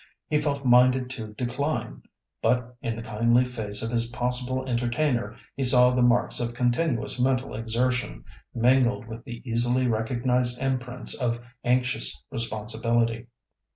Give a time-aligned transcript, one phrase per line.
[0.29, 2.01] He felt minded to decline,
[2.41, 7.19] but in the kindly face of his possible entertainer he saw the marks of continuous
[7.19, 13.27] mental exertion, mingled with the easily recognised imprints of anxious responsibility.